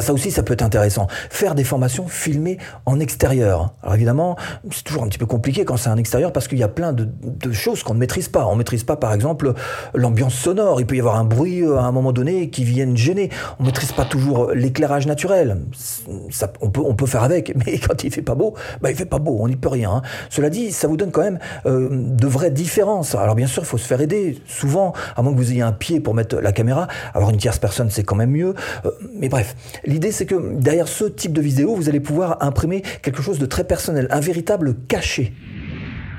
ça 0.00 0.12
aussi, 0.12 0.30
ça 0.30 0.42
peut 0.42 0.54
être 0.54 0.62
intéressant. 0.62 1.06
Faire 1.30 1.54
des 1.54 1.64
formations 1.64 2.08
filmées 2.08 2.58
en 2.86 3.00
extérieur. 3.00 3.74
Alors 3.82 3.94
évidemment, 3.94 4.36
c'est 4.70 4.84
toujours 4.84 5.02
un 5.02 5.08
petit 5.08 5.18
peu 5.18 5.26
compliqué 5.26 5.64
quand 5.64 5.76
c'est 5.76 5.90
un 5.90 5.96
extérieur 5.96 6.32
parce 6.32 6.48
qu'il 6.48 6.58
y 6.58 6.62
a 6.62 6.68
plein 6.68 6.92
de, 6.92 7.08
choses 7.52 7.82
qu'on 7.82 7.94
ne 7.94 7.98
maîtrise 7.98 8.28
pas. 8.28 8.46
On 8.46 8.52
ne 8.52 8.58
maîtrise 8.58 8.84
pas, 8.84 8.96
par 8.96 9.12
exemple, 9.12 9.52
l'ambiance 9.94 10.34
sonore. 10.34 10.80
Il 10.80 10.86
peut 10.86 10.96
y 10.96 11.00
avoir 11.00 11.16
un 11.16 11.24
bruit 11.24 11.62
euh, 11.62 11.76
à 11.78 11.82
un 11.82 11.92
moment 11.92 12.12
donné 12.12 12.48
qui 12.50 12.64
vienne 12.64 12.96
gêner. 12.96 13.30
On 13.58 13.64
ne 13.64 13.68
maîtrise 13.68 13.92
pas 13.92 14.04
toujours 14.04 14.52
l'éclairage 14.52 15.06
naturel. 15.06 15.58
Ça, 16.30 16.52
on, 16.60 16.70
peut, 16.70 16.80
on 16.84 16.94
peut 16.94 17.06
faire 17.06 17.22
avec, 17.22 17.54
mais 17.66 17.78
quand 17.78 18.04
il 18.04 18.12
fait 18.12 18.22
pas 18.22 18.34
beau, 18.34 18.54
bah, 18.80 18.90
il 18.90 18.96
fait 18.96 19.04
pas 19.04 19.18
beau. 19.18 19.36
On 19.40 19.48
n'y 19.48 19.56
peut 19.56 19.68
rien. 19.68 19.90
Hein. 19.90 20.02
Cela 20.30 20.50
dit, 20.50 20.72
ça 20.72 20.88
vous 20.88 20.96
donne 20.96 21.10
quand 21.10 21.22
même 21.22 21.38
euh, 21.66 21.88
de 21.90 22.26
vraies 22.26 22.50
différences. 22.50 23.14
Alors 23.14 23.34
bien 23.34 23.46
sûr, 23.46 23.62
il 23.62 23.66
faut 23.66 23.78
se 23.78 23.86
faire 23.86 24.00
aider. 24.00 24.40
Souvent, 24.46 24.92
à 25.16 25.22
moins 25.22 25.32
que 25.32 25.38
vous 25.38 25.52
ayez 25.52 25.62
un 25.62 25.72
pied 25.72 26.00
pour 26.00 26.14
mettre 26.14 26.36
la 26.36 26.52
caméra, 26.52 26.88
avoir 27.14 27.30
une 27.30 27.36
tierce 27.36 27.58
personne, 27.58 27.90
c'est 27.90 28.04
quand 28.04 28.16
même 28.16 28.30
mieux. 28.30 28.54
Euh, 28.84 28.90
mais 29.14 29.28
bref, 29.28 29.54
L'idée, 29.84 30.12
c'est 30.12 30.26
que 30.26 30.54
derrière 30.54 30.88
ce 30.88 31.04
type 31.04 31.32
de 31.32 31.40
vidéo, 31.40 31.74
vous 31.74 31.88
allez 31.88 32.00
pouvoir 32.00 32.42
imprimer 32.42 32.82
quelque 33.02 33.22
chose 33.22 33.38
de 33.38 33.46
très 33.46 33.64
personnel, 33.64 34.06
un 34.10 34.20
véritable 34.20 34.76
cachet. 34.88 35.32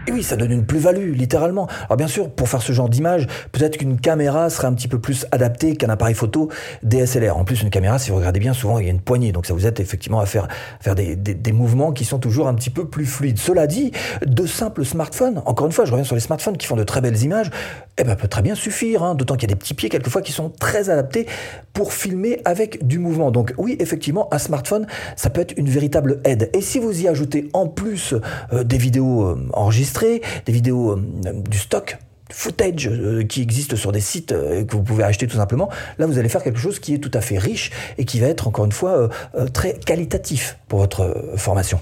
Et 0.06 0.12
oui, 0.12 0.22
ça 0.22 0.36
donne 0.36 0.52
une 0.52 0.66
plus-value, 0.66 1.14
littéralement. 1.14 1.68
Alors 1.86 1.96
bien 1.96 2.08
sûr, 2.08 2.30
pour 2.30 2.50
faire 2.50 2.62
ce 2.62 2.74
genre 2.74 2.90
d'image, 2.90 3.26
peut-être 3.54 3.78
qu'une 3.78 3.98
caméra 3.98 4.50
serait 4.50 4.68
un 4.68 4.74
petit 4.74 4.90
peu 4.90 5.00
plus 5.00 5.26
adaptée 5.32 5.78
qu'un 5.78 5.88
appareil 5.88 6.14
photo 6.14 6.50
DSLR. 6.84 7.38
En 7.38 7.46
plus, 7.46 7.62
une 7.62 7.70
caméra, 7.70 7.98
si 8.00 8.12
vous 8.12 8.18
regardez 8.18 8.42
bien, 8.42 8.54
souvent 8.54 8.80
il 8.80 8.86
y 8.86 8.88
a 8.90 8.92
une 8.92 9.00
poignée, 9.00 9.32
donc 9.32 9.46
ça 9.46 9.54
vous 9.54 9.66
aide 9.66 9.80
effectivement 9.80 10.20
à 10.20 10.26
faire, 10.26 10.48
des, 10.96 11.52
mouvements 11.54 11.94
qui 11.94 12.04
sont 12.04 12.20
toujours 12.20 12.48
un 12.50 12.54
petit 12.54 12.70
peu 12.70 12.86
plus 12.86 13.06
fluides. 13.06 13.38
Cela 13.38 13.66
dit, 13.66 13.92
de 14.26 14.46
simples 14.46 14.84
smartphones, 14.84 15.42
encore 15.46 15.68
une 15.68 15.72
fois, 15.72 15.86
je 15.86 15.92
reviens 15.92 16.04
sur 16.04 16.16
les 16.16 16.22
smartphones 16.22 16.58
qui 16.58 16.68
font 16.68 16.76
de 16.76 16.84
très 16.84 17.00
belles 17.00 17.22
images, 17.22 17.50
eh 17.98 18.04
ben, 18.04 18.16
peut 18.16 18.28
très 18.28 18.42
bien 18.42 18.56
suffire, 18.56 19.04
hein, 19.04 19.16
d'autant 19.16 19.36
qu'il 19.36 19.50
y 19.50 19.54
a 19.54 19.56
des 19.56 19.60
petits 19.60 19.74
pieds 19.74 19.88
quelquefois 19.88 20.22
qui 20.22 20.34
sont 20.34 20.50
très 20.50 20.90
adaptés 20.90 21.28
pour 21.72 21.94
filmer 21.94 22.42
avec 22.44 22.86
du 22.86 23.00
mouvement. 23.00 23.32
Donc 23.32 23.54
oui, 23.58 23.78
effectivement, 23.80 24.28
un 24.34 24.40
smartphone, 24.40 24.86
ça 25.16 25.30
peut 25.30 25.42
être 25.42 25.54
une 25.58 25.70
véritable 25.70 26.20
aide. 26.26 26.50
Et 26.54 26.62
si 26.62 26.80
vous 26.80 27.02
y 27.02 27.08
ajoutez 27.08 27.50
en 27.54 27.68
plus 27.68 28.16
euh, 28.52 28.64
des 28.64 28.78
vidéos 28.78 29.24
euh, 29.24 29.50
enregistrées, 29.54 29.93
des 30.00 30.52
vidéos 30.52 30.92
euh, 30.92 31.34
du 31.48 31.58
stock 31.58 31.98
footage 32.32 32.88
euh, 32.88 33.24
qui 33.24 33.42
existe 33.42 33.76
sur 33.76 33.92
des 33.92 34.02
sites 34.02 34.32
euh, 34.32 34.64
que 34.66 34.76
vous 34.76 34.84
pouvez 34.84 35.04
acheter 35.04 35.28
tout 35.28 35.38
simplement, 35.38 35.70
là 35.98 36.08
vous 36.08 36.18
allez 36.18 36.30
faire 36.30 36.44
quelque 36.44 36.60
chose 36.60 36.80
qui 36.80 36.96
est 36.96 37.00
tout 37.00 37.12
à 37.14 37.22
fait 37.22 37.38
riche 37.38 37.72
et 37.98 38.06
qui 38.06 38.20
va 38.20 38.28
être 38.28 38.48
encore 38.48 38.66
une 38.66 38.72
fois 38.72 39.10
très 39.54 39.74
qualitatif 39.74 40.58
pour 40.68 40.80
votre 40.80 41.34
formation. 41.36 41.80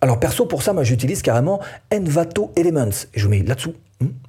Alors 0.00 0.18
perso 0.18 0.46
pour 0.46 0.62
ça 0.62 0.72
moi 0.72 0.84
j'utilise 0.84 1.22
carrément 1.22 1.60
Envato 1.92 2.52
Elements. 2.56 2.88
Et 3.14 3.20
je 3.20 3.24
vous 3.24 3.30
mets 3.30 3.42
là-dessous 3.42 3.74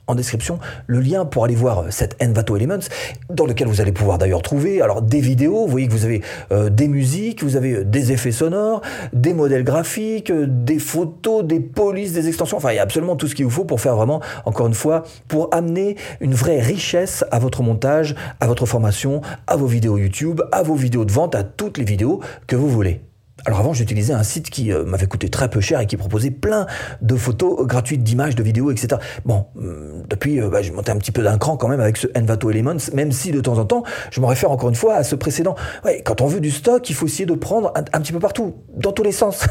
en 0.07 0.15
description 0.15 0.59
le 0.87 0.99
lien 0.99 1.25
pour 1.25 1.45
aller 1.45 1.55
voir 1.55 1.85
cet 1.89 2.21
Envato 2.21 2.55
Elements, 2.55 2.85
dans 3.29 3.45
lequel 3.45 3.67
vous 3.67 3.81
allez 3.81 3.91
pouvoir 3.91 4.17
d'ailleurs 4.17 4.41
trouver 4.41 4.81
alors 4.81 5.01
des 5.01 5.21
vidéos, 5.21 5.65
vous 5.65 5.71
voyez 5.71 5.87
que 5.87 5.93
vous 5.93 6.05
avez 6.05 6.21
euh, 6.51 6.69
des 6.69 6.87
musiques, 6.87 7.43
vous 7.43 7.55
avez 7.55 7.77
euh, 7.77 7.83
des 7.83 8.11
effets 8.11 8.31
sonores, 8.31 8.81
des 9.13 9.33
modèles 9.33 9.63
graphiques, 9.63 10.29
euh, 10.29 10.45
des 10.47 10.79
photos, 10.79 11.45
des 11.45 11.59
polices, 11.59 12.13
des 12.13 12.27
extensions, 12.27 12.57
enfin 12.57 12.71
il 12.71 12.75
y 12.75 12.79
a 12.79 12.83
absolument 12.83 13.15
tout 13.15 13.27
ce 13.27 13.35
qu'il 13.35 13.45
vous 13.45 13.51
faut 13.51 13.65
pour 13.65 13.79
faire 13.79 13.95
vraiment, 13.95 14.21
encore 14.45 14.67
une 14.67 14.73
fois, 14.73 15.03
pour 15.27 15.49
amener 15.53 15.95
une 16.19 16.33
vraie 16.33 16.59
richesse 16.59 17.23
à 17.31 17.39
votre 17.39 17.63
montage, 17.63 18.15
à 18.39 18.47
votre 18.47 18.65
formation, 18.65 19.21
à 19.47 19.55
vos 19.55 19.67
vidéos 19.67 19.97
YouTube, 19.97 20.41
à 20.51 20.63
vos 20.63 20.75
vidéos 20.75 21.05
de 21.05 21.11
vente, 21.11 21.35
à 21.35 21.43
toutes 21.43 21.77
les 21.77 21.85
vidéos 21.85 22.19
que 22.47 22.55
vous 22.55 22.69
voulez. 22.69 23.01
Alors 23.45 23.60
avant, 23.60 23.74
j'utilisais 23.74 24.13
un 24.13 24.24
site 24.24 24.50
qui 24.50 24.71
euh, 24.71 24.86
m'avait 24.86 25.07
coûté 25.07 25.29
très 25.29 25.50
peu 25.50 25.62
cher 25.62 25.79
et 25.79 25.88
qui 25.88 25.98
proposait 25.98 26.31
plein 26.31 26.65
de 27.01 27.15
photos 27.15 27.65
gratuites, 27.65 28.03
d'images, 28.03 28.36
de 28.36 28.43
vidéos, 28.43 28.71
etc. 28.71 29.01
Bon, 29.25 29.45
hum, 29.55 30.03
depuis, 30.10 30.39
euh, 30.39 30.50
bah, 30.50 30.62
j'ai 30.62 30.71
monté 30.71 30.91
un 30.91 30.98
petit 30.98 31.12
peu 31.12 31.24
d'un 31.24 31.38
cran 31.38 31.57
quand 31.57 31.67
même 31.67 31.79
avec 31.79 31.98
ce 31.98 32.07
Envato 32.15 32.50
Elements, 32.50 32.77
même 32.93 33.12
si 33.12 33.31
de 33.31 33.41
temps 33.41 33.57
en 33.57 33.65
temps, 33.65 33.83
je 34.12 34.21
me 34.21 34.25
réfère 34.25 34.51
encore 34.51 34.69
une 34.69 34.75
fois 34.75 34.95
à 34.95 35.03
ce 35.03 35.15
précédent. 35.15 35.55
Ouais, 35.83 36.01
quand 36.03 36.21
on 36.21 36.27
veut 36.27 36.39
du 36.39 36.51
stock, 36.51 36.89
il 36.89 36.93
faut 36.93 37.05
essayer 37.05 37.25
de 37.25 37.33
prendre 37.33 37.74
un 37.75 38.01
petit 38.01 38.12
peu 38.12 38.19
partout, 38.19 38.55
dans 38.75 38.91
tous 38.91 39.03
les 39.03 39.12
sens. 39.12 39.45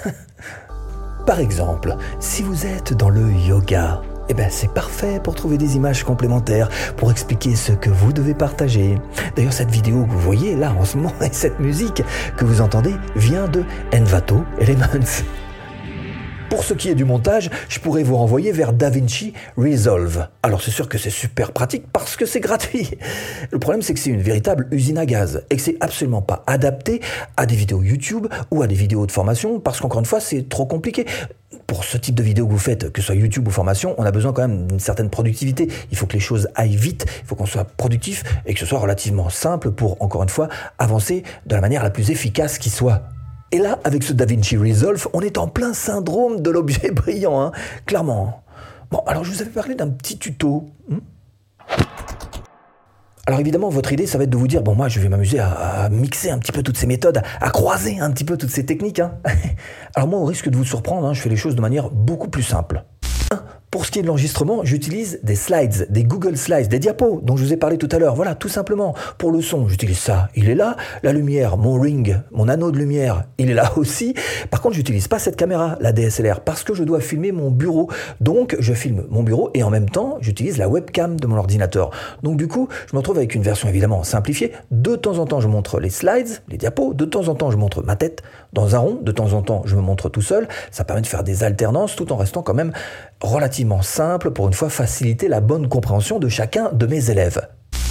Par 1.27 1.39
exemple, 1.39 1.97
si 2.19 2.43
vous 2.43 2.67
êtes 2.67 2.95
dans 2.95 3.11
le 3.11 3.31
yoga, 3.47 4.03
eh 4.31 4.35
ben 4.35 4.47
c'est 4.49 4.73
parfait 4.73 5.21
pour 5.23 5.35
trouver 5.35 5.59
des 5.59 5.75
images 5.75 6.05
complémentaires, 6.05 6.69
pour 6.97 7.11
expliquer 7.11 7.57
ce 7.57 7.73
que 7.73 7.91
vous 7.91 8.13
devez 8.13 8.33
partager. 8.33 8.95
D'ailleurs, 9.35 9.53
cette 9.53 9.71
vidéo 9.71 10.05
que 10.05 10.13
vous 10.13 10.21
voyez 10.21 10.55
là 10.55 10.73
en 10.79 10.85
ce 10.85 10.97
moment 10.97 11.13
et 11.21 11.33
cette 11.33 11.59
musique 11.59 12.03
que 12.37 12.45
vous 12.45 12.61
entendez 12.61 12.95
vient 13.17 13.49
de 13.49 13.65
Envato 13.93 14.45
Elements. 14.61 14.87
Pour 16.51 16.65
ce 16.65 16.75
qui 16.75 16.89
est 16.89 16.97
du 16.97 17.05
montage, 17.05 17.49
je 17.69 17.79
pourrais 17.79 18.03
vous 18.03 18.17
renvoyer 18.17 18.51
vers 18.51 18.73
DaVinci 18.73 19.35
Resolve. 19.57 20.27
Alors 20.43 20.61
c'est 20.61 20.73
sûr 20.73 20.89
que 20.89 20.99
c'est 20.99 21.09
super 21.09 21.53
pratique 21.53 21.85
parce 21.93 22.17
que 22.17 22.27
c'est 22.27 22.41
gratuit. 22.41 22.91
Le 23.53 23.61
problème 23.61 23.83
c'est 23.83 23.95
que 23.95 24.01
c'est 24.01 24.11
une 24.11 24.21
véritable 24.21 24.67
usine 24.73 24.99
à 24.99 25.07
gaz 25.07 25.45
et 25.49 25.57
que 25.57 25.63
c'est 25.63 25.77
absolument 25.79 26.23
pas 26.23 26.43
adapté 26.49 27.01
à 27.37 27.47
des 27.47 27.55
vidéos 27.55 27.85
YouTube 27.85 28.27
ou 28.51 28.63
à 28.63 28.67
des 28.67 28.75
vidéos 28.75 29.07
de 29.07 29.13
formation 29.13 29.61
parce 29.61 29.81
qu'encore 29.81 30.01
une 30.01 30.07
fois 30.07 30.19
c'est 30.19 30.49
trop 30.49 30.67
compliqué 30.67 31.07
pour 31.69 31.85
ce 31.85 31.97
type 31.97 32.17
de 32.17 32.23
vidéo 32.25 32.49
que 32.49 32.53
vous 32.53 32.59
faites, 32.59 32.91
que 32.91 33.01
ce 33.01 33.07
soit 33.07 33.15
YouTube 33.15 33.47
ou 33.47 33.53
formation, 33.53 33.95
on 33.97 34.05
a 34.05 34.11
besoin 34.11 34.33
quand 34.33 34.43
même 34.43 34.67
d'une 34.67 34.81
certaine 34.81 35.09
productivité. 35.09 35.69
Il 35.93 35.97
faut 35.97 36.07
que 36.07 36.15
les 36.15 36.21
choses 36.21 36.49
aillent 36.57 36.75
vite, 36.75 37.07
il 37.23 37.27
faut 37.27 37.37
qu'on 37.37 37.47
soit 37.47 37.65
productif 37.65 38.25
et 38.45 38.55
que 38.55 38.61
ce 38.61 38.67
soit 38.67 38.81
relativement 38.81 39.31
simple 39.31 39.71
pour, 39.71 40.03
encore 40.03 40.25
une 40.25 40.29
fois, 40.29 40.49
avancer 40.81 41.23
de 41.47 41.55
la 41.55 41.61
manière 41.61 41.85
la 41.85 41.91
plus 41.91 42.11
efficace 42.11 42.59
qui 42.59 42.71
soit. 42.71 43.03
Et 43.53 43.59
là, 43.59 43.79
avec 43.85 44.03
ce 44.03 44.13
DaVinci 44.13 44.57
Resolve, 44.57 45.09
on 45.13 45.21
est 45.21 45.39
en 45.39 45.49
plein 45.49 45.73
syndrome 45.73 46.41
de 46.41 46.51
l'objet 46.51 46.91
brillant, 46.93 47.41
hein, 47.41 47.53
clairement. 47.87 48.43
Bon, 48.91 49.03
alors 49.07 49.25
je 49.25 49.33
vous 49.33 49.43
avais 49.43 49.51
parlé 49.51 49.75
d'un 49.75 49.89
petit 49.89 50.19
tuto. 50.19 50.69
Hmm 50.89 50.99
alors 53.31 53.39
évidemment, 53.39 53.69
votre 53.69 53.93
idée, 53.93 54.09
ça 54.09 54.19
va 54.19 54.25
être 54.25 54.31
de 54.31 54.37
vous 54.37 54.49
dire, 54.49 54.61
bon, 54.61 54.75
moi, 54.75 54.89
je 54.89 54.99
vais 54.99 55.09
m'amuser 55.09 55.39
à, 55.39 55.89
mixer 55.89 56.31
un 56.31 56.39
petit 56.39 56.51
peu 56.51 56.65
toutes 56.65 56.77
ces 56.77 56.89
méthodes, 56.89 57.23
à 57.41 57.51
croiser 57.51 58.01
un 58.01 58.11
petit 58.11 58.25
peu 58.25 58.37
toutes 58.37 58.51
ces 58.51 58.67
techniques. 58.67 58.99
Hein. 58.99 59.13
Alors 59.95 60.09
moi, 60.09 60.19
au 60.19 60.25
risque 60.25 60.49
de 60.49 60.57
vous 60.57 60.65
surprendre, 60.65 61.07
hein, 61.07 61.13
je 61.13 61.21
fais 61.21 61.29
les 61.29 61.37
choses 61.37 61.55
de 61.55 61.61
manière 61.61 61.91
beaucoup 61.91 62.29
plus 62.29 62.43
simple. 62.43 62.83
Pour 63.71 63.87
ce 63.87 63.93
qui 63.93 64.01
est 64.01 64.03
de 64.03 64.09
l'enregistrement, 64.09 64.65
j'utilise 64.65 65.21
des 65.23 65.37
slides, 65.37 65.87
des 65.91 66.03
Google 66.03 66.37
Slides, 66.37 66.67
des 66.67 66.81
diapos 66.81 67.21
dont 67.23 67.37
je 67.37 67.45
vous 67.45 67.53
ai 67.53 67.57
parlé 67.57 67.79
tout 67.79 67.89
à 67.93 68.01
l'heure. 68.01 68.17
Voilà, 68.17 68.35
tout 68.35 68.49
simplement. 68.49 68.97
Pour 69.17 69.31
le 69.31 69.41
son, 69.41 69.69
j'utilise 69.69 70.01
ça, 70.01 70.29
il 70.35 70.49
est 70.49 70.57
là. 70.57 70.77
La 71.05 71.13
lumière, 71.13 71.57
mon 71.57 71.79
ring, 71.79 72.21
mon 72.33 72.49
anneau 72.49 72.73
de 72.73 72.79
lumière, 72.79 73.27
il 73.39 73.49
est 73.49 73.55
là 73.55 73.71
aussi. 73.77 74.15
Par 74.51 74.61
contre, 74.61 74.75
j'utilise 74.75 75.07
pas 75.07 75.21
cette 75.21 75.37
caméra, 75.37 75.79
la 75.81 75.93
DSLR, 75.93 76.41
parce 76.41 76.65
que 76.65 76.75
je 76.75 76.83
dois 76.83 76.99
filmer 76.99 77.31
mon 77.31 77.53
bureau. 77.53 77.89
Donc, 78.21 78.57
je 78.59 78.75
filme 78.75 79.05
mon 79.09 79.23
bureau 79.23 79.51
et 79.55 79.63
en 79.63 79.71
même 79.71 79.89
temps, 79.89 80.19
j'utilise 80.21 80.59
la 80.59 80.69
webcam 80.69 81.21
de 81.21 81.29
mon 81.29 81.37
ordinateur. 81.37 81.91
Donc, 82.25 82.39
du 82.39 82.49
coup, 82.49 82.67
je 82.89 82.97
me 82.97 82.99
retrouve 82.99 83.19
avec 83.19 83.37
une 83.37 83.43
version 83.43 83.69
évidemment 83.69 84.03
simplifiée. 84.03 84.51
De 84.73 84.97
temps 84.97 85.19
en 85.19 85.27
temps, 85.27 85.41
je 85.41 85.47
montre 85.47 85.79
les 85.79 85.91
slides, 85.91 86.43
les 86.49 86.57
diapos. 86.57 86.93
De 86.93 87.05
temps 87.05 87.29
en 87.29 87.37
temps, 87.37 87.53
je 87.53 87.57
montre 87.57 87.85
ma 87.85 87.95
tête 87.95 88.25
dans 88.53 88.75
un 88.75 88.81
rond. 88.81 88.99
De 89.01 89.13
temps 89.13 89.33
en 89.33 89.43
temps, 89.43 89.63
je 89.65 89.77
me 89.77 89.81
montre 89.81 90.09
tout 90.09 90.23
seul. 90.23 90.49
Ça 90.73 90.83
permet 90.83 91.03
de 91.03 91.07
faire 91.07 91.23
des 91.23 91.45
alternances 91.45 91.95
tout 91.95 92.13
en 92.13 92.17
restant 92.17 92.43
quand 92.43 92.55
même 92.55 92.73
relativement 93.21 93.83
simple 93.83 94.31
pour 94.31 94.47
une 94.47 94.55
fois 94.55 94.71
faciliter 94.71 95.29
la 95.29 95.41
bonne 95.41 95.69
compréhension 95.69 96.19
de 96.19 96.29
chacun 96.29 96.71
de 96.73 96.87
mes 96.87 97.11
élèves. 97.11 97.41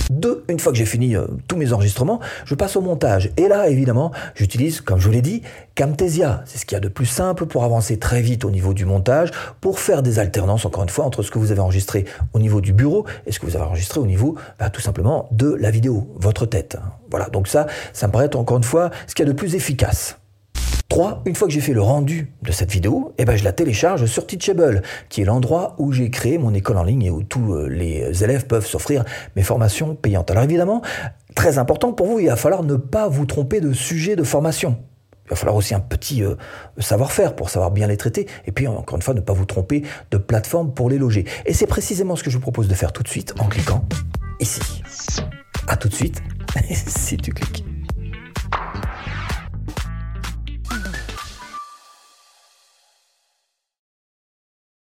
Deux, 0.09 0.43
une 0.49 0.59
fois 0.59 0.71
que 0.71 0.77
j'ai 0.77 0.87
fini 0.87 1.15
euh, 1.15 1.27
tous 1.47 1.55
mes 1.55 1.71
enregistrements, 1.71 2.19
je 2.43 2.55
passe 2.55 2.75
au 2.75 2.81
montage. 2.81 3.29
Et 3.37 3.47
là, 3.47 3.69
évidemment, 3.69 4.11
j'utilise, 4.33 4.81
comme 4.81 4.97
je 4.99 5.05
vous 5.05 5.11
l'ai 5.11 5.21
dit, 5.21 5.43
Camtasia. 5.75 6.41
C'est 6.45 6.57
ce 6.57 6.65
qu'il 6.65 6.75
y 6.75 6.77
a 6.77 6.79
de 6.79 6.87
plus 6.87 7.05
simple 7.05 7.45
pour 7.45 7.63
avancer 7.63 7.99
très 7.99 8.19
vite 8.19 8.43
au 8.43 8.49
niveau 8.49 8.73
du 8.73 8.85
montage, 8.85 9.29
pour 9.61 9.79
faire 9.79 10.01
des 10.01 10.17
alternances, 10.17 10.65
encore 10.65 10.81
une 10.81 10.89
fois, 10.89 11.05
entre 11.05 11.21
ce 11.21 11.29
que 11.29 11.37
vous 11.37 11.51
avez 11.51 11.61
enregistré 11.61 12.05
au 12.33 12.39
niveau 12.39 12.59
du 12.59 12.73
bureau 12.73 13.05
et 13.27 13.31
ce 13.31 13.39
que 13.39 13.45
vous 13.45 13.55
avez 13.55 13.65
enregistré 13.65 13.99
au 13.99 14.07
niveau, 14.07 14.35
bah, 14.57 14.71
tout 14.71 14.81
simplement, 14.81 15.29
de 15.31 15.53
la 15.53 15.69
vidéo, 15.69 16.11
votre 16.15 16.47
tête. 16.47 16.77
Voilà, 17.11 17.29
donc 17.29 17.47
ça, 17.47 17.67
ça 17.93 18.07
me 18.07 18.11
paraît 18.11 18.35
encore 18.35 18.57
une 18.57 18.63
fois 18.63 18.89
ce 19.05 19.13
qu'il 19.13 19.27
y 19.27 19.29
a 19.29 19.31
de 19.31 19.37
plus 19.37 19.53
efficace. 19.53 20.17
3. 20.89 21.21
Une 21.25 21.35
fois 21.35 21.47
que 21.47 21.53
j'ai 21.53 21.61
fait 21.61 21.73
le 21.73 21.81
rendu 21.81 22.33
de 22.41 22.51
cette 22.51 22.71
vidéo, 22.71 23.13
eh 23.17 23.25
ben 23.25 23.35
je 23.35 23.43
la 23.43 23.53
télécharge 23.53 24.05
sur 24.07 24.25
Teachable, 24.25 24.81
qui 25.07 25.21
est 25.21 25.25
l'endroit 25.25 25.75
où 25.77 25.91
j'ai 25.91 26.09
créé 26.09 26.37
mon 26.37 26.53
école 26.53 26.77
en 26.77 26.83
ligne 26.83 27.03
et 27.03 27.11
où 27.11 27.23
tous 27.23 27.53
euh, 27.53 27.67
les 27.67 28.23
élèves 28.23 28.47
peuvent 28.47 28.65
s'offrir 28.65 29.05
mes 29.35 29.43
formations 29.43 29.95
payantes. 29.95 30.31
Alors 30.31 30.43
évidemment, 30.43 30.81
très 31.35 31.59
important 31.59 31.93
pour 31.93 32.07
vous, 32.07 32.19
il 32.19 32.27
va 32.27 32.35
falloir 32.35 32.63
ne 32.63 32.75
pas 32.75 33.07
vous 33.07 33.25
tromper 33.25 33.61
de 33.61 33.71
sujet 33.71 34.15
de 34.15 34.23
formation. 34.23 34.77
Il 35.27 35.29
va 35.29 35.35
falloir 35.35 35.55
aussi 35.55 35.75
un 35.75 35.79
petit 35.79 36.23
euh, 36.23 36.33
savoir-faire 36.79 37.35
pour 37.35 37.51
savoir 37.51 37.69
bien 37.69 37.85
les 37.85 37.97
traiter. 37.97 38.27
Et 38.47 38.51
puis, 38.51 38.67
encore 38.67 38.95
une 38.95 39.03
fois, 39.03 39.13
ne 39.13 39.21
pas 39.21 39.33
vous 39.33 39.45
tromper 39.45 39.83
de 40.09 40.17
plateforme 40.17 40.73
pour 40.73 40.89
les 40.89 40.97
loger. 40.97 41.25
Et 41.45 41.53
c'est 41.53 41.67
précisément 41.67 42.15
ce 42.15 42.23
que 42.23 42.31
je 42.31 42.37
vous 42.37 42.41
propose 42.41 42.67
de 42.67 42.73
faire 42.73 42.91
tout 42.91 43.03
de 43.03 43.09
suite 43.09 43.35
en 43.39 43.45
cliquant 43.45 43.85
ici. 44.39 44.81
A 45.67 45.77
tout 45.77 45.87
de 45.87 45.93
suite, 45.93 46.23
si 46.71 47.17
tu 47.17 47.31
cliques. 47.31 47.68